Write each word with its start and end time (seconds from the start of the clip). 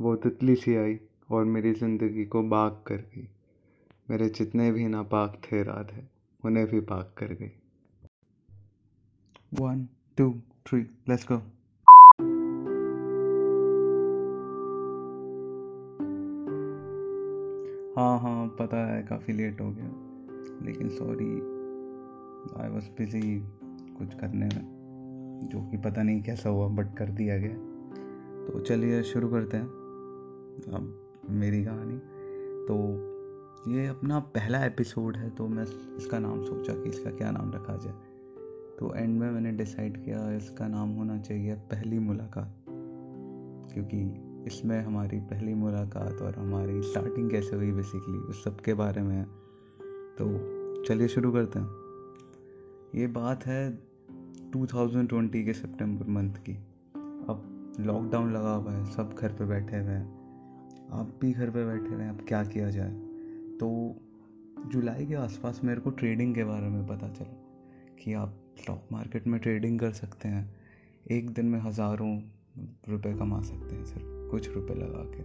वो 0.00 0.16
तितली 0.16 0.54
सी 0.56 0.76
आई 0.76 1.00
और 1.30 1.44
मेरी 1.44 1.72
ज़िंदगी 1.72 2.24
को 2.24 2.42
बाग 2.42 2.72
कर 2.86 2.96
गई। 2.96 3.28
मेरे 4.10 4.28
जितने 4.28 4.72
भी 4.72 4.86
नापाक 4.88 5.40
थे 5.44 5.60
इरादे 5.60 6.02
उन्हें 6.44 6.66
भी 6.66 6.80
पाक 6.80 7.14
कर 7.18 7.26
गई। 7.26 7.50
One 9.60 9.88
two 10.18 10.30
three 10.66 10.80
let's 10.80 11.26
go 11.32 11.36
हाँ 18.00 18.18
हाँ 18.20 18.48
पता 18.48 18.86
है, 18.86 19.02
काफ़ी 19.02 19.32
लेट 19.32 19.60
हो 19.60 19.70
गया। 19.70 20.64
लेकिन 20.66 20.88
सॉरी 20.88 21.32
आई 22.62 22.68
वॉज़ 22.68 22.84
बिज़ी 22.84 23.40
कुछ 23.98 24.14
करने 24.14 24.46
में, 24.46 25.48
जो 25.52 25.70
कि 25.70 25.76
पता 25.76 26.02
नहीं 26.02 26.22
कैसा 26.22 26.48
हुआ 26.48 26.68
बट 26.68 26.96
कर 26.98 27.08
दिया 27.08 27.38
गया। 27.38 27.56
तो 28.46 28.60
चलिए, 28.60 29.02
शुरू 29.02 29.28
करते 29.28 29.56
हैं। 29.56 29.77
अब 30.66 31.12
मेरी 31.30 31.64
कहानी। 31.64 31.98
तो 32.68 33.08
ये 33.70 33.86
अपना 33.86 34.18
पहला 34.18 34.64
एपिसोड 34.64 35.16
है 35.16 35.30
तो 35.30 35.48
मैं 35.48 35.96
इसका 35.96 36.18
नाम 36.18 36.44
सोचा 36.44 36.74
कि 36.74 36.88
इसका 36.88 37.10
क्या 37.10 37.30
नाम 37.30 37.52
रखा 37.52 37.76
जाए। 37.76 37.94
तो 38.78 38.94
एंड 38.94 39.20
में 39.20 39.30
मैंने 39.30 39.52
डिसाइड 39.52 40.04
किया 40.04 40.32
इसका 40.32 40.68
नाम 40.68 40.88
होना 40.88 41.18
चाहिए 41.18 41.54
पहली 41.54 41.98
मुलाकात। 41.98 42.64
क्योंकि 43.74 44.24
इसमें 44.46 44.82
हमारी 44.82 45.20
पहली 45.20 45.54
मुलाकात 45.54 46.22
और 46.22 46.34
हमारी 46.34 46.82
स्टार्टिंग 46.82 47.30
कैसे 47.30 47.56
हुई 47.56 47.72
बेसिकली 47.72 48.18
उस 48.18 48.44
सब 48.44 48.60
के 48.60 48.74
बारे 48.74 49.02
में 49.02 49.24
तो 50.20 50.58
चलिए 50.84 51.08
शुरू 51.08 51.32
करते 51.32 51.58
हैं। 51.58 51.68
ये 52.94 53.06
बात 53.06 53.46
है 53.46 53.78
2020 54.50 55.44
के 55.44 55.52
सितंबर 55.52 56.06
मंथ 56.06 56.34
की। 56.34 56.54
अब 57.28 57.74
लॉकडाउन 57.80 58.32
लगा 58.32 58.54
हुआ 58.54 58.72
है, 58.72 58.84
सब 58.86 59.14
घर 59.18 59.32
पे 59.32 59.44
बैठे 59.44 59.76
हुए 59.76 59.90
हैं। 59.90 60.17
आप 60.92 61.18
भी 61.20 61.32
घर 61.32 61.50
पे 61.50 61.64
बैठे 61.64 61.94
हुए 61.94 62.02
हैं 62.02 62.10
अब 62.10 62.24
क्या 62.28 62.44
किया 62.44 62.70
जाए? 62.70 62.90
तो 63.60 63.96
जुलाई 64.66 65.06
के 65.06 65.14
आसपास 65.14 65.60
मेरे 65.64 65.80
को 65.80 65.90
ट्रेडिंग 65.90 66.34
के 66.34 66.44
बारे 66.44 66.68
में 66.68 66.86
पता 66.86 67.08
चला 67.08 67.36
कि 68.04 68.12
आप 68.12 68.34
स्टॉक 68.60 68.88
मार्केट 68.92 69.26
में 69.26 69.40
ट्रेडिंग 69.40 69.78
कर 69.80 69.92
सकते 69.92 70.28
हैं। 70.28 70.54
एक 71.10 71.30
दिन 71.30 71.46
में 71.46 71.60
हज़ारों 71.60 72.20
रुपए 72.88 73.12
कमा 73.14 73.40
सकते 73.40 73.76
हैं 73.76 73.84
सिर्फ़, 73.84 74.30
कुछ 74.30 74.48
रुपए 74.54 74.74
लगा 74.74 75.02
के। 75.04 75.22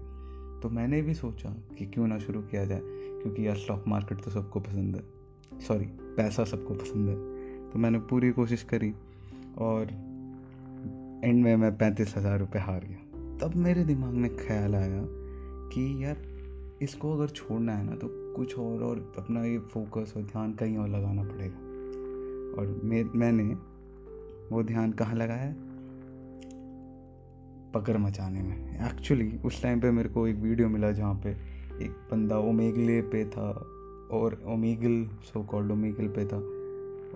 तो 0.62 0.70
मैंने 0.70 1.02
भी 1.02 1.14
सोचा 1.14 1.50
कि 1.50 1.86
क्यों 1.86 2.08
ना 2.08 2.20
शुरू 2.20 2.42
किया 2.42 2.66
जाए, 2.66 2.82
क्योंकि 2.84 3.48
यार 3.48 3.56
स्टॉक 3.56 3.84
मार्केट 3.88 4.24
तो 4.24 4.32
सबको 4.32 4.60
पसंद 4.60 4.96
है। 4.96 5.60
सॉरी 5.60 5.86
पैसा 5.86 6.44
सबको 6.44 6.74
पसंद 6.74 7.10
है। 7.10 7.16
तो 7.70 7.80
मैंने 7.80 8.00
पूरी 8.00 8.32
कोशिश 8.32 8.64
करी 8.64 8.94
और 9.58 9.92
एंड 11.24 11.44
में 11.44 11.56
मैं 11.56 11.78
पैंतीस 11.78 12.18
हज़ार 12.18 12.40
रुपये 12.40 12.62
हार 12.62 12.86
गया। 12.86 12.98
तब 13.38 13.56
मेरे 13.56 13.84
दिमाग 13.84 14.14
में 14.14 14.36
ख्याल 14.38 14.76
आया 14.76 15.02
कि 15.74 16.06
यार, 16.06 16.18
इसको 16.82 17.14
अगर 17.14 17.28
छोड़ना 17.28 17.74
है 17.74 17.86
ना 17.86 17.96
तो 17.96 18.08
कुछ 18.36 18.58
और 18.60 18.84
और 18.84 19.14
अपना 19.18 19.44
ये 19.46 19.60
फोकस 19.60 20.14
और 20.18 20.24
ध्यान 20.24 20.54
कहीं 20.54 20.78
और 20.78 20.90
लगाना 20.90 21.24
पड़ेगा। 21.24 21.58
और 22.62 22.82
मैं, 22.84 23.04
मैंने 23.04 23.44
वो 24.56 24.64
ध्यान 24.64 24.92
कहाँ 24.92 25.16
लगाया? 25.16 25.56
पकड़ 27.74 27.98
मचाने 27.98 28.42
में। 28.42 28.88
एक्चुअली 28.88 29.38
उस 29.38 29.64
टाइम 29.64 29.82
पे 29.82 29.92
मेरे 29.92 30.10
को 30.10 30.28
एक 30.28 30.36
वीडियो 30.36 30.70
मिला 30.70 30.92
जहाँ 30.92 31.16
पे 31.16 31.30
एक 31.86 31.92
बंदा 32.12 32.38
ओमेगले 32.38 33.02
पे 33.02 33.26
था, 33.26 33.52
और 34.12 34.44
ओमेगल 34.48 35.08
सो 35.24 35.44
कॉल्ड 35.44 35.72
ओमेगल 35.72 36.08
पे 36.08 36.26
था, 36.26 36.38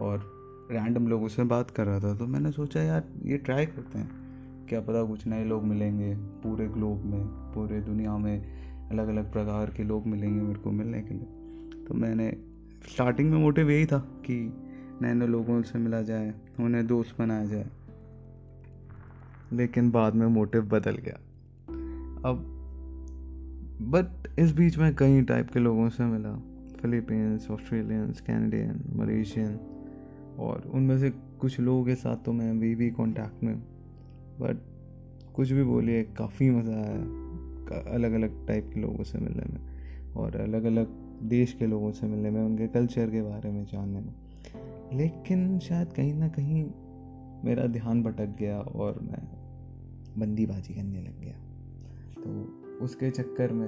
और 0.05 0.38
रैंडम 0.72 1.08
लोगों 1.08 1.28
से 1.28 1.44
बात 1.44 1.72
कर 1.72 1.85
रहा 1.85 2.00
था 2.00 2.16
तो 2.16 2.28
मैंने 2.28 2.52
सोचा, 2.52 2.81
यार, 2.81 3.03
ये 3.23 3.38
ट्राई 3.38 3.66
करते 3.66 4.00
हैं। 4.00 4.27
क्या 4.69 4.81
पता 4.81 5.03
कुछ 5.03 5.27
नए 5.27 5.45
लोग 5.45 5.63
मिलेंगे 5.63 6.15
पूरे 6.15 6.67
ग्लोब 6.67 7.05
में, 7.05 7.25
पूरे 7.25 7.81
दुनिया 7.81 8.17
में 8.17 8.45
अलग 8.89 9.07
अलग 9.07 9.31
प्रकार 9.31 9.69
के 9.69 9.83
लोग 9.83 10.07
मिलेंगे 10.07 10.41
मेरे 10.41 10.59
को 10.59 10.71
मिलने 10.71 11.01
के 11.01 11.13
लिए। 11.13 11.27
तो 11.87 11.93
मैंने 11.93 12.37
स्टार्टिंग 12.93 13.31
में 13.31 13.38
मोटिव 13.38 13.71
यही 13.71 13.85
था 13.85 13.99
कि 13.99 14.53
नए 15.01 15.13
नए 15.13 15.27
लोगों 15.27 15.61
से 15.61 15.79
मिला 15.79 16.01
जाए, 16.01 16.33
उन्हें 16.59 16.88
दोस्त 16.88 17.19
बनाया 17.19 17.45
जाए। 17.45 17.66
लेकिन 19.53 19.91
बाद 19.91 20.16
में 20.16 20.27
मोटिव 20.27 20.61
बदल 20.61 20.95
गया। 20.95 21.16
अब 22.29 22.53
बट 23.81 24.39
इस 24.39 24.56
बीच 24.56 24.77
में 24.77 24.95
कई 24.95 25.22
टाइप 25.22 25.51
के 25.51 25.59
लोगों 25.59 25.89
से 25.89 26.03
मिला। 26.03 26.35
फिलीपींस 26.81 27.51
ऑस्ट्रेलियंस 27.51 28.22
कैनेडियन 28.22 28.83
मलेशियन 28.94 29.59
और 30.39 30.72
उनमें 30.73 31.00
से 31.00 31.09
कुछ 31.09 31.59
लोगों 31.59 31.85
के 31.85 31.95
साथ 31.95 32.16
तो 32.16 32.33
मैं 32.33 32.51
अभी 32.51 32.75
भी 32.75 32.89
कॉन्टैक्ट 32.89 33.44
में 33.44 33.76
बट 34.42 34.58
कुछ 35.36 35.52
भी 35.52 35.64
बोलिए, 35.64 36.03
काफ़ी 36.03 36.50
मज़ा 36.50 36.74
आया। 36.74 37.25
अलग 37.94 38.14
अलग 38.14 38.48
टाइप 38.48 38.70
के 38.74 38.80
लोगों 38.80 39.03
से 39.03 39.20
मिलने 39.20 39.44
में 39.53 40.14
और 40.14 40.36
अलग 40.36 40.64
अलग 40.64 40.88
देश 41.24 41.53
के 41.53 41.68
लोगों 41.68 41.92
से 41.92 42.08
मिलने 42.08 42.30
में, 42.30 42.42
उनके 42.42 42.68
कल्चर 42.68 43.09
के 43.09 43.22
बारे 43.22 43.52
में 43.52 43.66
जानने 43.66 44.00
में। 44.00 44.98
लेकिन 44.98 45.59
शायद 45.59 45.94
कहीं 45.94 46.14
ना 46.14 46.28
कहीं 46.28 46.66
मेरा 47.46 47.66
ध्यान 47.68 48.03
भटक 48.03 48.36
गया 48.40 48.59
और 48.59 49.00
मैं 49.02 49.22
बंदीबाजी 50.20 50.74
करने 50.74 51.02
लग 51.02 51.19
गया। 51.22 51.34
तो 52.16 52.86
उसके 52.86 53.09
चक्कर 53.12 53.54
में 53.54 53.68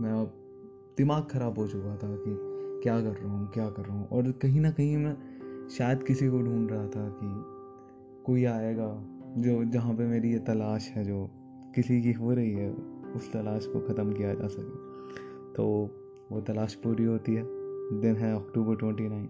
मैं 0.00 0.12
अब 0.12 0.34
दिमाग 0.98 1.28
ख़राब 1.30 1.58
हो 1.58 1.66
चुका 1.68 1.96
था 1.96 2.16
कि 2.16 2.36
क्या 2.82 3.00
कर 3.00 3.12
रहा 3.12 3.32
हूँ, 3.32 3.50
क्या 3.50 3.68
कर 3.70 3.82
रहा 3.82 3.96
हूँ 3.96 4.08
और 4.08 4.30
कहीं 4.32 4.60
ना 4.60 4.70
कहीं 4.70 4.96
मैं 4.96 5.68
शायद 5.68 6.02
किसी 6.02 6.28
को 6.28 6.38
ढूंढ 6.38 6.70
रहा 6.70 6.86
था 6.86 7.08
कि 7.20 8.22
कोई 8.26 8.44
आएगा 8.44 8.88
जो, 9.38 9.64
जहाँ 9.64 9.94
पे 9.94 10.06
मेरी 10.06 10.32
ये 10.32 10.38
तलाश 10.38 10.88
है, 10.90 11.04
जो 11.04 11.28
किसी 11.74 12.00
की 12.02 12.12
हो 12.12 12.32
रही 12.32 12.52
है, 12.52 12.70
उस 13.16 13.32
तलाश 13.32 13.66
को 13.66 13.80
ख़त्म 13.80 14.12
किया 14.12 14.34
जा 14.34 14.46
सके। 14.46 15.52
तो 15.52 15.64
वो 16.32 16.40
तलाश 16.40 16.74
पूरी 16.74 17.04
होती 17.04 17.34
है। 17.34 17.42
दिन 18.00 18.16
है 18.16 18.34
अक्टूबर 18.36 18.76
ट्वेंटी 18.76 19.08
नाइन 19.08 19.28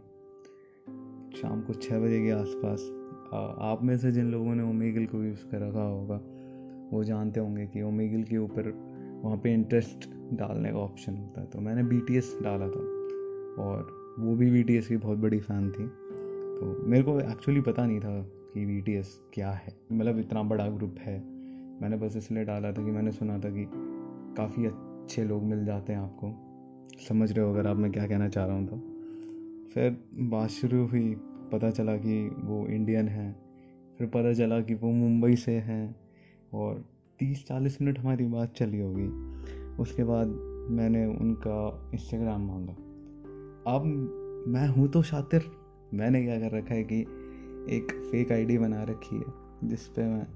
शाम 1.37 1.61
को 1.61 1.75
छः 1.75 2.01
बजे 2.01 2.23
के 2.25 2.31
आसपास 2.31 2.91
आप 3.35 3.79
में 3.83 3.97
से 3.99 4.13
जिन 4.13 4.31
लोगों 4.31 4.55
ने 4.55 4.63
ओमेगल 4.63 5.07
को 5.07 5.23
यूज़ 5.25 5.45
कर 5.45 5.69
रखा 5.69 5.83
होगा, 5.83 6.21
वो 6.93 7.05
जानते 7.05 7.41
होंगे 7.41 7.67
कि 7.67 7.83
ओमेगल 7.83 8.23
के 8.23 8.39
ऊपर 8.39 8.71
वहाँ 9.25 9.37
पे 9.39 9.53
इंटरेस्ट 9.55 10.09
डालने 10.35 10.73
का 10.73 10.79
ऑप्शन 10.79 11.17
होता 11.17 11.41
है। 11.41 11.47
तो 11.47 11.61
मैंने 11.61 11.83
बीटीएस 11.83 12.39
डाला 12.43 12.69
था, 12.69 12.81
और 13.63 14.17
वो 14.19 14.35
भी 14.37 14.51
बीटीएस 14.51 14.89
की 14.89 14.97
बहुत 14.97 15.19
बड़ी 15.19 15.41
फ़ैन 15.41 15.71
थी। 15.71 15.87
तो 16.59 16.87
मेरे 16.87 17.03
को 17.03 17.21
एक्चुअली 17.21 17.61
पता 17.61 17.87
नहीं 17.87 18.01
था 18.01 18.27
कि 18.55 18.65
वी 18.65 19.03
क्या 19.35 19.51
है? 19.51 19.77
मतलब 19.93 20.19
इतना 20.19 20.43
बड़ा 20.43 20.69
ग्रुप 20.69 20.97
है। 20.99 21.25
मैंने 21.81 21.97
बस 21.97 22.17
इसलिए 22.17 22.45
डाला 22.45 22.69
था 22.69 22.85
कि 22.85 22.91
मैंने 22.91 23.13
सुना 23.13 23.39
था 23.39 23.51
कि 23.51 23.71
काफ़ी 24.37 24.67
अच्छे 24.67 25.25
लोग 25.25 25.43
मिल 25.43 25.65
जाते 25.65 25.93
हैं 25.93 26.01
आपको। 26.01 26.49
समझ 27.09 27.33
रहे 27.33 27.47
हो 27.47 27.53
अगर 27.53 27.67
आप 27.67 27.77
मैं 27.77 27.93
क्या 27.93 28.07
कहना 28.07 28.29
चाह 28.29 28.47
रहा 28.47 28.57
हूँ 28.57 28.67
तो। 28.67 28.77
फिर 29.75 30.05
बात 30.15 30.49
शुरू 30.49 30.87
हुई, 30.87 31.15
पता 31.53 31.71
चला 31.71 31.97
कि 31.97 32.29
वो 32.29 32.67
इंडियन 32.67 33.09
हैं। 33.09 33.37
फिर 33.99 34.07
पता 34.07 34.33
चला 34.33 34.61
कि 34.61 34.75
वो 34.75 34.91
मुंबई 34.91 35.37
से 35.37 35.53
हैं 35.53 35.97
और 36.55 36.85
तीस 37.19 37.47
चालीस 37.47 37.83
मिनट 37.83 37.99
हमारी 37.99 38.27
बात 38.27 38.55
चली 38.55 38.81
होगी। 38.81 39.07
उसके 39.83 40.05
बाद 40.05 40.27
मैंने 40.71 41.07
उनका 41.07 41.91
इंस्टाग्राम 41.95 42.47
मांगा। 42.47 42.73
अब 43.77 43.83
मैं 44.49 44.69
हूँ 44.69 44.89
तो 44.89 45.03
शातिर। 45.03 45.43
मैंने 45.95 46.25
क्या 46.25 46.41
कर 46.41 46.57
रखा 46.57 46.75
है 46.75 46.85
कि 46.85 47.07
एक 47.69 48.09
फेक 48.11 48.33
आईडी 48.33 48.59
बना 48.59 48.83
रखी 48.83 49.17
है, 49.17 49.25
जिस 49.65 49.89
पे 49.89 50.03
मैं 50.03 50.27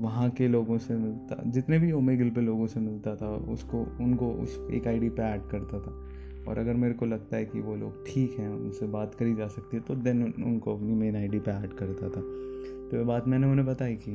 वहाँ 0.00 0.30
के 0.30 0.48
लोगों 0.48 0.78
से 0.78 0.96
मिलता, 0.96 1.42
जितने 1.46 1.78
भी 1.78 1.92
ओमे 1.92 2.16
गिल 2.16 2.30
पे 2.30 2.40
लोगों 2.40 2.66
से 2.66 2.80
मिलता 2.80 3.16
था, 3.16 3.36
उसको, 3.36 3.82
उनको 4.00 4.32
उस 4.32 4.58
फेक 4.58 4.86
आईडी 4.86 5.08
पे 5.08 5.22
ऐड 5.22 5.42
करता 5.42 5.80
था। 5.80 6.08
और 6.48 6.58
अगर 6.58 6.74
मेरे 6.74 6.94
को 6.94 7.06
लगता 7.06 7.36
है 7.36 7.44
कि 7.44 7.60
वो 7.60 7.76
लोग 7.76 8.06
ठीक 8.06 8.38
हैं, 8.38 8.48
उनसे 8.48 8.86
बात 8.86 9.14
करी 9.14 9.34
जा 9.34 9.48
सकती 9.48 9.76
है 9.76 9.82
तो 9.82 9.94
देन 9.94 10.22
उनको 10.24 10.76
अपनी 10.76 10.92
मेन 10.92 11.16
आईडी 11.16 11.38
पे 11.38 11.50
ऐड 11.50 11.72
करता 11.72 12.08
था। 12.08 12.20
तो 12.90 12.96
ये 12.96 13.04
बात 13.04 13.28
मैंने 13.28 13.46
उन्हें 13.46 13.66
बताई 13.66 13.98
कि 14.08 14.12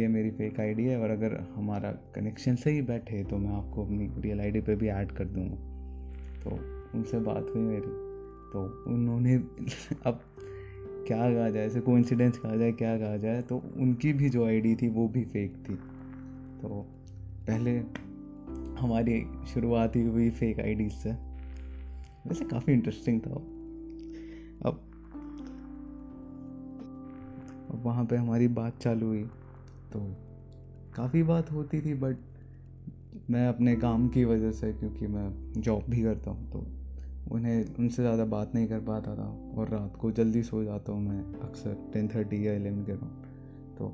ये 0.00 0.08
मेरी 0.08 0.30
फेक 0.30 0.60
आईडी 0.60 0.84
है, 0.84 1.00
और 1.00 1.10
अगर 1.10 1.46
हमारा 1.54 1.92
कनेक्शन 1.92 2.54
सही 2.54 2.82
बैठे 2.82 3.24
तो 3.24 3.36
मैं 3.36 3.50
आपको 3.50 3.84
अपनी 3.84 4.10
रियल 4.18 4.40
आईडी 4.40 4.60
पे 4.60 4.76
भी 4.76 4.88
ऐड 4.88 5.12
कर 5.12 5.24
दूँगा। 5.24 5.56
तो 6.44 6.50
उनसे 6.98 7.18
बात 7.18 7.46
हुई 7.54 7.62
मेरी 7.62 8.12
तो 8.52 8.84
उन्होंने 8.86 9.36
अब 10.06 10.20
क्या 11.06 11.16
कहा 11.18 11.50
जाए, 11.50 11.66
ऐसे 11.66 11.80
कोइंसिडेंस 11.80 12.38
कहा 12.38 12.56
जाए, 12.56 12.72
क्या 12.72 12.96
कहा 12.98 13.16
जाए 13.16 13.42
तो 13.42 13.56
उनकी 13.76 14.12
भी 14.12 14.28
जो 14.28 14.44
आईडी 14.46 14.74
थी, 14.76 14.88
वो 14.88 15.08
भी 15.08 15.24
फेक 15.24 15.56
थी। 15.68 15.74
तो 16.62 16.68
पहले 17.46 17.76
हमारी 18.80 19.20
शुरुआत 19.46 19.96
ही 19.96 20.02
हुई 20.02 20.30
फेक 20.30 20.60
आईडी 20.60 20.88
से। 20.88 21.10
वैसे 22.26 22.44
काफ़ी 22.44 22.72
इंटरेस्टिंग 22.72 23.20
था। 23.20 23.30
अब 23.30 24.88
अब 27.70 27.82
वहाँ 27.84 28.04
पे 28.04 28.16
हमारी 28.16 28.48
बात 28.48 28.78
चालू 28.78 29.06
हुई 29.06 29.22
तो 29.92 30.00
काफ़ी 30.96 31.22
बात 31.22 31.50
होती 31.52 31.80
थी 31.80 31.94
बट 31.94 32.16
मैं 33.30 33.46
अपने 33.48 33.74
काम 33.76 34.08
की 34.08 34.24
वजह 34.24 34.50
से, 34.50 34.72
क्योंकि 34.72 35.06
मैं 35.06 35.60
जॉब 35.60 35.84
भी 35.90 36.02
करता 36.02 36.30
हूँ 36.30 36.50
तो 36.50 36.66
उन्हें 37.30 37.74
उनसे 37.78 38.02
ज़्यादा 38.02 38.24
बात 38.24 38.54
नहीं 38.54 38.66
कर 38.66 38.80
पाता 38.80 39.14
था 39.14 39.54
और 39.58 39.68
रात 39.68 39.96
को 39.96 40.10
जल्दी 40.10 40.42
सो 40.42 40.64
जाता 40.64 40.92
हूँ 40.92 41.02
मैं 41.02 41.40
अक्सर 41.40 41.76
टेन 41.92 42.08
थर्टी 42.08 42.46
या 42.46 42.52
एलेवन 42.52 42.82
के 42.84 42.92
राउंड 42.92 43.26
तो 43.78 43.88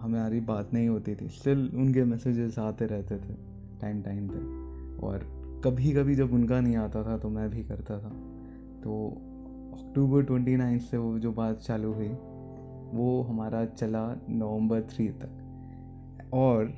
हमारी 0.00 0.40
बात 0.40 0.72
नहीं 0.74 0.88
होती 0.88 1.14
थी। 1.14 1.28
स्टिल 1.28 1.70
उनके 1.74 2.04
मैसेजेस 2.04 2.58
आते 2.58 2.86
रहते 2.86 3.16
थे 3.16 3.34
टाइम 3.80 4.02
टाइम 4.02 4.28
पे। 4.28 5.06
और 5.06 5.18
कभी 5.64 5.92
कभी 5.92 6.14
जब 6.14 6.32
उनका 6.32 6.60
नहीं 6.60 6.76
आता 6.76 7.02
था 7.02 7.18
तो 7.18 7.28
मैं 7.28 7.50
भी 7.50 7.64
करता 7.64 7.98
था। 7.98 8.08
तो 8.82 9.08
अक्टूबर 9.74 10.22
ट्वेंटी 10.22 10.56
नाइन 10.56 10.78
से 10.78 10.96
वो 10.96 11.18
जो 11.18 11.32
बात 11.32 11.58
चालू 11.58 11.92
हुई, 11.92 12.08
वो 12.08 13.22
हमारा 13.22 13.64
चला 13.64 14.16
नवंबर 14.28 14.80
थ्री 14.80 15.08
तक। 15.08 16.30
और 16.34 16.74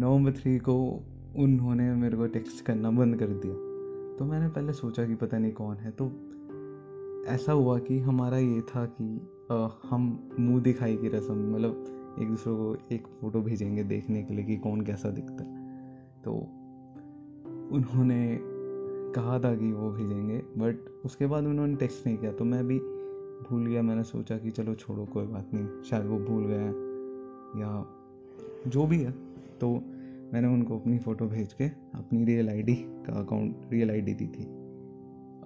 नवंबर 0.00 0.32
थ्री 0.32 0.58
को 0.58 1.04
उन्होंने 1.36 1.94
मेरे 1.94 2.16
को 2.16 2.26
टेक्स्ट 2.26 2.64
करना 2.64 2.90
बंद 2.90 3.16
कर 3.16 3.26
दिया। 3.26 3.73
तो 4.18 4.24
मैंने 4.24 4.48
पहले 4.48 4.72
सोचा 4.72 5.06
कि 5.06 5.14
पता 5.14 5.38
नहीं 5.38 5.52
कौन 5.52 5.76
है 5.76 5.90
तो 5.90 6.04
ऐसा 7.26 7.52
हुआ 7.52 7.78
कि 7.78 7.98
हमारा 7.98 8.38
ये 8.38 8.60
था 8.60 8.86
कि 8.86 9.28
आ, 9.52 9.68
हम 9.90 10.30
मुँह 10.40 10.62
दिखाई 10.62 10.96
की 10.96 11.08
रस्म 11.08 11.54
मतलब 11.54 11.84
एक 12.20 12.28
दूसरे 12.28 12.52
को 12.54 12.94
एक 12.94 13.06
फ़ोटो 13.20 13.40
भेजेंगे 13.40 13.84
देखने 13.84 14.22
के 14.22 14.34
लिए 14.34 14.44
कि 14.44 14.56
कौन 14.56 14.80
कैसा 14.80 15.10
दिखता 15.10 15.44
है। 15.44 15.64
तो 16.24 16.32
उन्होंने 17.76 18.38
कहा 19.14 19.38
था 19.40 19.54
कि 19.54 19.72
वो 19.72 19.90
भेजेंगे 19.90 20.38
बट 20.38 20.76
उसके 21.04 21.26
बाद 21.26 21.44
उन्होंने 21.44 21.76
टेक्स्ट 21.76 22.06
नहीं 22.06 22.16
किया 22.16 22.32
तो 22.32 22.44
मैं 22.44 22.66
भी 22.66 22.78
भूल 23.50 23.66
गया। 23.66 23.82
मैंने 23.82 24.02
सोचा 24.02 24.38
कि 24.38 24.50
चलो 24.50 24.74
छोड़ो 24.74 25.06
कोई 25.06 25.26
बात 25.26 25.50
नहीं 25.54 25.82
शायद 25.82 26.06
वो 26.06 26.18
भूल 26.18 26.44
गए 26.46 26.68
या 27.60 27.86
जो 28.66 28.86
भी 28.86 28.98
है 28.98 29.10
तो 29.60 29.82
मैंने 30.34 30.48
उनको 30.48 30.78
अपनी 30.78 30.98
फ़ोटो 30.98 31.26
भेज 31.26 31.52
के 31.52 31.64
अपनी 31.94 32.24
रियल 32.24 32.48
आईडी 32.48 32.74
का 32.74 33.20
अकाउंट 33.20 33.56
रियल 33.70 33.90
आईडी 33.90 34.14
दी 34.14 34.26
थी। 34.26 34.42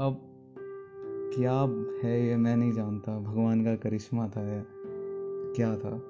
अब 0.00 0.20
क्या 1.36 1.60
है 2.04 2.26
ये 2.26 2.36
मैं 2.36 2.56
नहीं 2.56 2.72
जानता। 2.72 3.18
भगवान 3.18 3.64
का 3.64 3.76
करिश्मा 3.76 4.28
था 4.28 4.42
या 4.42 4.64
क्या 5.56 5.76
था? 5.76 6.02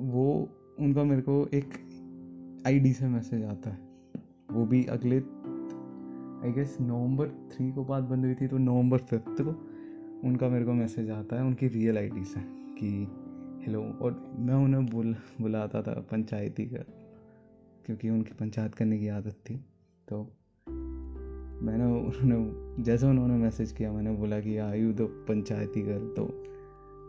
वो, 0.00 0.48
उनका 0.80 1.04
मेरे 1.04 1.22
को 1.22 1.48
एक 1.54 1.68
आईडी 2.66 2.92
से 2.92 3.08
मैसेज 3.08 3.44
आता 3.44 3.70
है। 3.70 3.78
वो 4.52 4.66
भी 4.66 4.84
अगले 4.84 5.16
आई 6.46 6.52
गेस 6.52 6.78
नवंबर 6.80 7.28
थ्री 7.28 7.72
को 7.72 7.84
बात 7.84 8.04
बंद 8.04 8.24
हुई 8.24 8.34
थी 8.34 8.48
तो 8.48 8.58
नवंबर 8.58 8.98
फिफ्थ 8.98 9.42
को 9.42 9.50
उनका 10.28 10.48
मेरे 10.48 10.64
को 10.64 10.72
मैसेज 10.72 11.10
आता 11.10 11.36
है 11.36 11.42
उनकी 11.42 11.68
रियल 11.68 11.98
आईडी 11.98 12.24
से 12.24 12.40
कि 12.48 13.08
हेलो 13.66 13.82
और 13.82 14.36
मैं 14.38 14.54
उन्हें 14.54 14.86
बुल, 14.86 15.16
बुलाता 15.40 15.82
था, 15.82 16.06
पंचायती 16.10 16.64
का। 16.64 16.95
क्योंकि 17.86 18.10
उनकी 18.10 18.32
पंचायत 18.40 18.74
करने 18.74 18.98
की 18.98 19.08
आदत 19.08 19.34
थी। 19.50 19.54
तो 20.08 20.32
मैंने 21.62 21.84
उन्होंने, 21.84 22.82
जैसे 22.82 23.06
उन्होंने 23.06 23.34
मैसेज 23.34 23.72
किया, 23.72 23.92
मैंने 23.92 24.12
बोला 24.12 24.40
कि 24.40 24.56
I 24.56 24.80
you 24.80 24.92
the 24.92 25.00
panchayati 25.00 25.82
girl 25.82 26.08
तो 26.08 26.42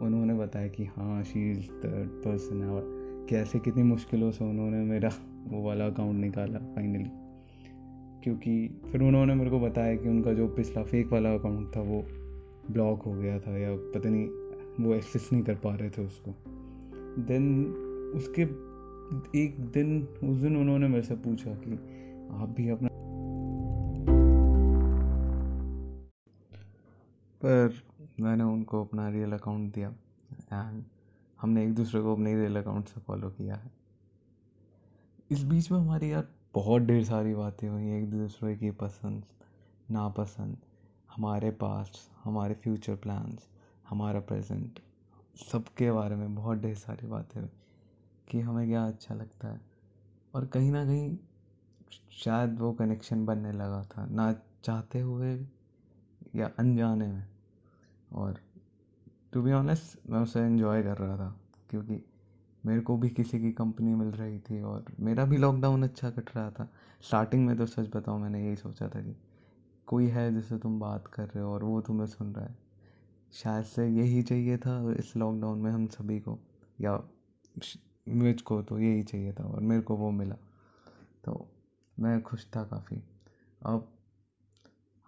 उन्होंने 0.06 0.34
बताया 0.34 0.68
कि 0.68 0.86
हाँ 0.86 1.24
शी 1.24 1.52
इज़ 1.52 1.58
द 1.58 2.10
पर्सन 2.26 2.94
कैसे 3.30 3.60
कितनी 3.60 3.84
मुश्किलों 3.84 4.32
से 4.32 4.46
उन्होंने 4.46 4.78
मेरा 4.78 5.12
वो 5.48 5.64
वाला 5.64 5.86
अकाउंट 5.88 6.16
निकाला 6.16 6.60
फाइनली 6.60 7.10
क्योंकि 8.24 8.82
फिर 8.92 9.02
उन्होंने 9.02 9.36
मेरे 9.36 9.50
को 9.50 9.60
बताया 9.60 9.96
कि 9.96 10.10
उनका 10.10 10.34
जो 10.34 10.48
पिछला 10.48 10.84
फेक 10.84 11.14
वाला 11.14 11.34
अकाउंट 11.34 11.76
था, 11.76 11.82
वो 11.82 12.06
ब्लॉक 12.72 13.02
हो 13.02 13.12
गया 13.14 13.40
था, 13.40 13.58
या 13.58 13.76
पता 13.76 14.10
नहीं, 14.10 14.28
वो 14.86 14.94
एक्सेस 14.94 15.30
नहीं 15.34 15.44
कर 15.44 15.56
पा 15.56 15.76
रहे 15.76 15.90
थे 15.90 16.06
उसको। 16.06 16.32
देन 17.24 17.66
उसके 18.16 18.67
एक 19.36 19.56
दिन, 19.59 20.01
उस 20.24 20.38
दिन 20.38 20.57
उन्होंने 20.57 20.88
मेरे 20.88 21.04
से 21.04 21.15
पूछा 21.15 21.51
कि 21.56 21.74
आप 22.36 22.50
भी 22.50 22.69
अपना 22.69 22.89
पर 27.42 27.74
मैंने 28.19 28.44
उनको 28.44 28.83
अपना 28.83 29.09
रियल 29.09 29.31
अकाउंट 29.31 29.74
दिया 29.74 29.89
एंड 30.54 30.83
हमने 31.42 31.63
एक 31.63 31.74
दूसरे 31.75 32.01
को 32.01 32.13
अपने 32.13 32.36
रियल 32.36 32.56
अकाउंट 32.56 32.88
से 32.88 33.01
फॉलो 33.01 33.30
किया 33.30 33.56
है। 33.56 33.71
इस 35.31 35.44
बीच 35.44 35.71
में 35.71 35.80
हमारी 35.80 36.12
यार 36.12 36.27
बहुत 36.54 36.81
ढेर 36.81 37.04
सारी 37.04 37.33
बातें 37.33 37.68
हुई, 37.69 37.92
एक 37.92 38.09
दूसरे 38.12 38.56
की 38.56 38.71
पसंद, 38.71 39.24
नापसंद, 39.92 40.57
हमारे 41.15 41.51
पास्ट 41.51 41.98
हमारे 42.24 42.54
फ्यूचर 42.54 42.95
प्लान्स 42.95 43.48
हमारा 43.89 44.19
प्रेजेंट 44.19 44.80
सबके 45.51 45.92
बारे 45.92 46.15
में 46.15 46.36
बहुत 46.36 46.57
ढेर 46.57 46.75
सारी 46.75 47.07
बातें 47.07 47.42
हुई। 47.42 47.50
कि 48.28 48.40
हमें 48.40 48.68
क्या 48.68 48.86
अच्छा 48.86 49.16
लगता 49.16 49.48
है। 49.48 49.62
और 50.34 50.46
कहीं 50.46 50.72
ना 50.72 50.86
कहीं 50.86 51.18
शायद 52.14 52.60
वो 52.60 52.72
कनेक्शन 52.74 53.26
बनने 53.26 53.52
लगा 53.52 53.84
था, 53.84 54.06
ना 54.06 54.32
चाहते 54.64 55.00
हुए 55.00 55.34
या 56.36 56.50
अनजाने 56.60 57.08
में। 57.08 57.28
और 58.12 58.40
टू 59.34 59.42
बी 59.42 59.52
ऑनेस्ट 59.52 60.10
मैं 60.10 60.20
उसे 60.20 60.46
इन्जॉय 60.46 60.84
कर 60.84 60.98
रहा 60.98 61.18
था, 61.18 61.36
क्योंकि 61.70 62.04
मेरे 62.64 62.82
को 62.82 62.98
भी 62.98 63.10
किसी 63.10 63.40
की 63.40 63.52
कंपनी 63.52 63.94
मिल 63.96 64.08
रही 64.08 64.40
थी 64.40 64.62
और 64.62 64.86
मेरा 65.00 65.26
भी 65.26 65.38
लॉकडाउन 65.38 65.84
अच्छा 65.84 66.10
कट 66.10 66.36
रहा 66.36 66.50
था। 66.52 66.70
स्टार्टिंग 67.02 67.46
में 67.46 67.56
तो 67.58 67.66
सच 67.66 67.90
बताऊँ, 67.96 68.22
मैंने 68.22 68.44
यही 68.46 68.56
सोचा 68.56 68.88
था 68.88 69.02
कि 69.02 69.16
कोई 69.88 70.08
है 70.08 70.34
जिससे 70.34 70.58
तुम 70.58 70.80
बात 70.80 71.08
कर 71.08 71.26
रहे 71.26 71.44
हो 71.44 71.54
और 71.54 71.64
वो 71.64 71.82
तुम्हें 71.82 72.08
सुन 72.08 72.34
रहा 72.36 72.46
है। 72.46 72.58
शायद 73.34 73.66
से 73.66 73.88
यही 73.88 74.22
चाहिए 74.24 74.58
था 74.58 74.80
इस 74.92 75.16
लॉकडाउन 75.18 75.60
में 75.60 75.72
हम 75.72 75.88
सभी 75.88 76.20
को, 76.20 76.38
या 76.82 76.96
मुझको 78.07 78.62
तो 78.62 78.80
यही 78.80 79.04
चाहिए 79.04 79.33
था 79.33 79.44
और 79.44 79.59
मेरे 79.62 79.81
को 79.81 79.95
वो 79.95 80.12
मिला। 80.12 80.36
तो 81.25 81.48
मैं 81.98 82.21
खुश 82.21 82.45
था 82.56 82.63
काफ़ी। 82.63 83.01
अब 83.62 83.88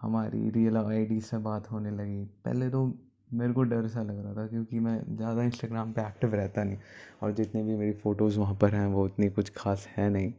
हमारी 0.01 0.49
रियल 0.49 0.77
आईडी 0.77 1.19
से 1.21 1.37
बात 1.37 1.71
होने 1.71 1.91
लगी। 1.91 2.23
पहले 2.45 2.69
तो 2.69 2.85
मेरे 3.33 3.53
को 3.53 3.63
डर 3.63 3.87
सा 3.87 4.01
लग 4.03 4.23
रहा 4.23 4.33
था 4.33 4.47
क्योंकि 4.47 4.79
मैं 4.79 4.99
ज़्यादा 5.17 5.43
इंस्टाग्राम 5.43 5.91
पे 5.93 6.01
एक्टिव 6.01 6.35
रहता 6.35 6.63
नहीं 6.63 6.77
और 7.23 7.31
जितने 7.31 7.63
भी 7.63 7.75
मेरी 7.75 7.93
फ़ोटोज़ 7.93 8.39
वहाँ 8.39 8.55
पर 8.55 8.75
हैं, 8.75 8.85
वो 8.87 9.05
उतनी 9.05 9.29
कुछ 9.29 9.51
खास 9.57 9.87
है 9.87 10.09
नहीं। 10.09 10.33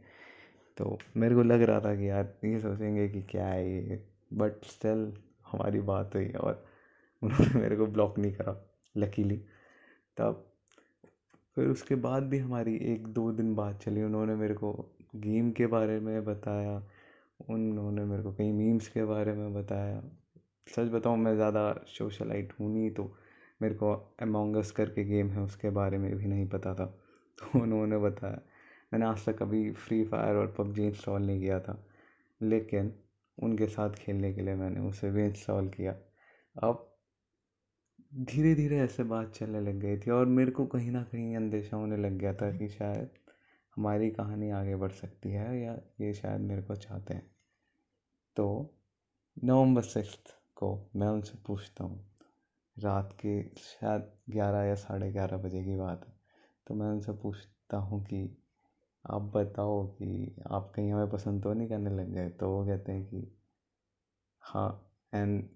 तो 0.77 0.97
मेरे 1.17 1.35
को 1.35 1.43
लग 1.43 1.61
रहा 1.61 1.79
था 1.79 1.95
कि 1.95 2.09
यार, 2.09 2.33
ये 2.45 2.59
सोचेंगे 2.59 3.07
कि 3.09 3.21
क्या 3.21 3.47
है 3.47 3.89
ये। 3.89 4.03
बट 4.33 4.65
स्टिल 4.65 5.11
हमारी 5.51 5.79
बात 5.79 6.15
हुई 6.15 6.29
और 6.31 6.63
उन्होंने 7.21 7.59
मेरे 7.59 7.75
को 7.75 7.85
ब्लॉक 7.85 8.19
नहीं 8.19 8.33
करा 8.33 8.55
लकीली 8.97 9.37
तब 10.17 10.50
फिर 11.61 11.69
उसके 11.69 11.95
बाद 11.95 12.23
भी 12.23 12.37
हमारी 12.37 12.75
एक 12.75 13.07
दो 13.07 13.31
दिन 13.31 13.55
बात 13.55 13.83
चली। 13.83 14.03
उन्होंने 14.03 14.35
मेरे 14.35 14.53
को 14.53 14.93
गेम 15.15 15.51
के 15.51 15.67
बारे 15.67 15.99
में 15.99 16.25
बताया, 16.25 16.83
उन्होंने 17.49 18.05
मेरे 18.05 18.23
को 18.23 18.31
कई 18.33 18.51
मीम्स 18.51 18.87
के 18.87 19.05
बारे 19.05 19.33
में 19.33 19.53
बताया। 19.53 20.01
सच 20.67 20.87
बताऊँ, 20.87 21.17
मैं 21.17 21.35
ज़्यादा 21.35 21.73
सोशलाइट 21.87 22.53
हूँ 22.59 22.73
नहीं 22.73 22.91
तो 22.91 23.15
मेरे 23.61 23.75
को 23.75 23.93
अमोंगस 24.21 24.71
करके 24.71 25.03
गेम 25.03 25.29
है, 25.29 25.41
उसके 25.41 25.69
बारे 25.69 25.97
में 25.97 26.15
भी 26.17 26.25
नहीं 26.25 26.47
पता 26.49 26.73
था। 26.75 26.85
तो 27.37 27.59
उन्होंने 27.61 27.97
बताया। 27.97 28.41
मैंने 28.93 29.05
आज 29.05 29.25
तक 29.25 29.37
कभी 29.37 29.71
फ्री 29.71 30.03
फायर 30.03 30.35
और 30.35 30.55
पबजी 30.57 30.87
इंस्टॉल 30.87 31.21
नहीं 31.21 31.39
किया 31.41 31.59
था, 31.59 31.85
लेकिन 32.41 32.93
उनके 33.43 33.67
साथ 33.67 33.89
खेलने 33.89 34.33
के 34.33 34.41
लिए 34.41 34.55
मैंने 34.55 34.79
उसे 34.79 35.11
भी 35.11 35.25
इंस्टॉल 35.25 35.69
किया। 35.69 35.95
अब 36.63 36.90
धीरे 38.11 38.53
धीरे 38.55 38.79
ऐसे 38.79 39.03
बात 39.03 39.31
चलने 39.35 39.59
लग 39.59 39.79
गई 39.79 39.97
थी 39.97 40.11
और 40.11 40.25
मेरे 40.25 40.51
को 40.51 40.65
कहीं 40.65 40.91
ना 40.91 41.03
कहीं 41.03 41.35
अंदेशा 41.35 41.77
होने 41.77 41.97
लग 41.97 42.17
गया 42.17 42.33
था 42.33 42.51
कि 42.57 42.67
शायद 42.67 43.09
हमारी 43.77 44.09
कहानी 44.09 44.49
आगे 44.51 44.75
बढ़ 44.75 44.91
सकती 44.91 45.31
है 45.31 45.59
या 45.61 45.73
ये 46.01 46.13
शायद 46.13 46.41
मेरे 46.41 46.61
को 46.61 46.75
चाहते 46.75 47.13
हैं। 47.13 47.29
तो 48.35 48.45
नवंबर 49.43 49.81
सिक्स 49.81 50.33
को 50.55 50.67
मैं 50.95 51.07
उनसे 51.07 51.37
पूछता 51.47 51.83
हूँ। 51.83 52.17
रात 52.77 53.13
के 53.13 53.43
शायद 53.57 54.11
ग्यारह 54.29 54.63
या 54.63 54.75
साढ़े 54.75 55.11
ग्यारह 55.11 55.37
बजे 55.37 55.63
की 55.63 55.75
बात 55.75 56.05
है। 56.07 56.13
तो 56.67 56.73
मैं 56.73 56.87
उनसे 56.87 57.11
पूछता 57.13 57.77
हूँ 57.77 58.03
कि 58.05 58.23
आप 59.05 59.21
बताओ 59.21 59.85
कि 59.87 60.35
आप 60.51 60.71
कहीं 60.75 60.91
हमें 60.93 61.09
पसंद 61.09 61.43
तो 61.43 61.53
नहीं 61.53 61.69
करने 61.69 61.89
लग 61.89 62.13
गए? 62.13 62.29
तो 62.29 62.49
वो 62.49 62.65
कहते 62.65 62.91
हैं 62.91 63.05
कि 63.05 63.27
हाँ 64.43 64.91
एंड 65.13 65.49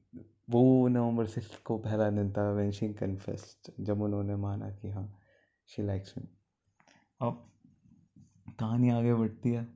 वो 0.49 0.87
नवंबर 0.87 1.25
सिक्स 1.25 1.57
को 1.57 1.77
पहला 1.77 2.09
दिन 2.09 2.33
था 2.33 2.51
वेन 2.51 2.71
शी 2.71 2.93
कन्फेस्ट 2.93 3.71
जब 3.79 4.01
उन्होंने 4.01 4.35
माना 4.35 4.69
कि 4.69 4.89
हाँ 4.89 5.19
शी 5.67 5.83
लाइक्स 5.83 6.17
मी 6.17 6.23
अब 7.21 7.51
कहानी 8.59 8.89
आगे 8.89 9.13
बढ़ती 9.13 9.49
है। 9.49 9.67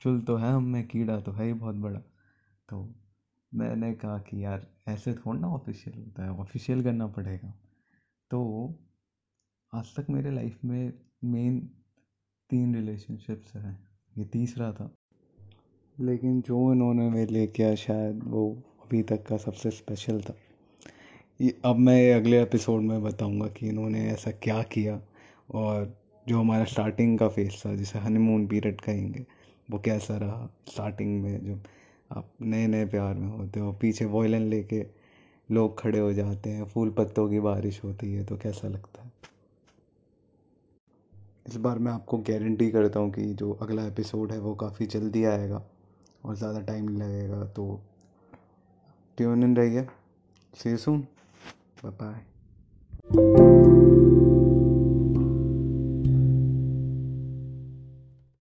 चुल 0.00 0.20
तो 0.20 0.36
है 0.36 0.52
हम 0.52 0.64
में, 0.64 0.88
कीड़ा 0.88 1.20
तो 1.20 1.32
है 1.32 1.44
ही 1.44 1.52
बहुत 1.52 1.74
बड़ा। 1.74 2.00
तो 2.68 2.94
मैंने 3.54 3.94
कहा 3.94 4.18
कि 4.18 4.44
यार, 4.44 4.66
ऐसे 4.88 5.14
थोड़ा 5.14 5.40
ना 5.40 5.48
ऑफिशियल 5.48 5.98
होता 5.98 6.24
है 6.24 6.30
ऑफिशियल 6.30 6.82
करना 6.82 7.06
पड़ेगा। 7.06 7.54
तो 8.30 8.70
आज 9.74 9.96
तक 9.96 10.10
मेरे 10.10 10.30
लाइफ 10.30 10.64
में 10.64 10.92
मेन 11.24 11.70
तीन 12.50 12.74
रिलेशनशिप्स 12.74 13.56
हैं। 13.56 13.88
ये 14.18 14.24
तीसरा 14.24 14.72
था। 14.72 14.94
लेकिन 16.00 16.40
जो 16.40 16.72
इन्होंने 16.72 17.10
मेरे 17.10 17.32
लिए 17.32 17.46
किया, 17.46 17.74
शायद 17.74 18.20
वो 18.24 18.62
अभी 18.84 19.02
तक 19.02 19.22
का 19.26 19.36
सबसे 19.36 19.70
स्पेशल 19.70 20.20
था। 20.20 20.34
ये 21.40 21.54
अब 21.64 21.76
मैं 21.76 22.14
अगले 22.14 22.42
एपिसोड 22.42 22.82
में 22.82 23.02
बताऊँगा 23.02 23.46
कि 23.48 23.68
इन्होंने 23.68 24.06
ऐसा 24.10 24.30
क्या 24.30 24.62
किया 24.62 25.00
और 25.54 25.94
जो 26.26 26.38
हमारा 26.40 26.64
स्टार्टिंग 26.64 27.18
का 27.18 27.28
फेस 27.28 27.62
था, 27.66 27.74
जिसे 27.74 27.98
हनीमून 27.98 28.46
पीरियड 28.46 28.80
कहेंगे, 28.80 29.24
वो 29.68 29.78
कैसा 29.78 30.16
रहा 30.16 30.48
स्टार्टिंग 30.68 31.22
में 31.22 31.44
जो 31.44 31.58
आप 32.10 32.30
नए 32.42 32.66
नए 32.66 32.84
प्यार 32.86 33.14
में 33.14 33.28
होते 33.28 33.60
हो, 33.60 33.72
पीछे 33.72 34.04
वॉयलन 34.04 34.42
लेके 34.42 34.84
लोग 35.48 35.78
खड़े 35.80 35.98
हो 35.98 36.12
जाते 36.12 36.50
हैं, 36.50 36.64
फूल 36.64 36.90
पत्तों 36.90 37.28
की 37.30 37.40
बारिश 37.40 37.82
होती 37.84 38.12
है 38.14 38.24
तो 38.24 38.36
कैसा 38.36 38.68
लगता 38.68 39.02
है? 39.02 39.12
इस 41.46 41.56
बार 41.56 41.78
मैं 41.78 41.92
आपको 41.92 42.18
गारंटी 42.18 42.70
करता 42.70 43.00
हूँ 43.00 43.10
कि 43.12 43.24
जो 43.34 43.52
अगला 43.52 43.86
एपिसोड 43.86 44.32
है, 44.32 44.38
वो 44.38 44.54
काफ़ी 44.54 44.86
जल्दी 44.86 45.24
आएगा 45.24 45.62
और 46.24 46.36
ज़्यादा 46.36 46.60
टाइम 46.60 46.88
नहीं 46.88 46.98
लगेगा 46.98 47.44
तो 47.46 47.80
ट्यून 49.18 49.42
इन 49.44 49.56
रहिए 49.56 49.86
सी 50.54 50.76
सून 50.76 51.06
बाय 51.84 53.43